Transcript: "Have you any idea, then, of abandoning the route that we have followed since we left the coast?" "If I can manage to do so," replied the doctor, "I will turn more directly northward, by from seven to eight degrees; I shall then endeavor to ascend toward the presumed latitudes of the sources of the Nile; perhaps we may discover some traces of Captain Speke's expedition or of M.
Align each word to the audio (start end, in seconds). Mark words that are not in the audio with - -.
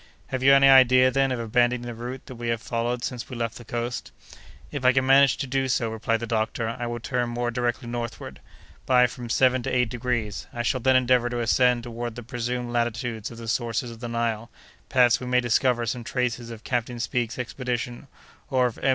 "Have 0.29 0.41
you 0.41 0.51
any 0.51 0.67
idea, 0.67 1.11
then, 1.11 1.31
of 1.31 1.39
abandoning 1.39 1.83
the 1.85 1.93
route 1.93 2.25
that 2.25 2.33
we 2.33 2.47
have 2.47 2.59
followed 2.59 3.03
since 3.03 3.29
we 3.29 3.35
left 3.35 3.57
the 3.59 3.63
coast?" 3.63 4.11
"If 4.71 4.83
I 4.83 4.93
can 4.93 5.05
manage 5.05 5.37
to 5.37 5.45
do 5.45 5.67
so," 5.67 5.91
replied 5.91 6.21
the 6.21 6.25
doctor, 6.25 6.69
"I 6.69 6.87
will 6.87 6.99
turn 6.99 7.29
more 7.29 7.51
directly 7.51 7.87
northward, 7.87 8.39
by 8.87 9.05
from 9.05 9.29
seven 9.29 9.61
to 9.61 9.69
eight 9.69 9.89
degrees; 9.89 10.47
I 10.51 10.63
shall 10.63 10.79
then 10.79 10.95
endeavor 10.95 11.29
to 11.29 11.39
ascend 11.41 11.83
toward 11.83 12.15
the 12.15 12.23
presumed 12.23 12.71
latitudes 12.73 13.29
of 13.29 13.37
the 13.37 13.47
sources 13.47 13.91
of 13.91 13.99
the 13.99 14.07
Nile; 14.09 14.49
perhaps 14.89 15.19
we 15.19 15.27
may 15.27 15.39
discover 15.39 15.85
some 15.85 16.03
traces 16.03 16.49
of 16.49 16.63
Captain 16.63 16.99
Speke's 16.99 17.37
expedition 17.37 18.07
or 18.49 18.65
of 18.65 18.79
M. 18.79 18.89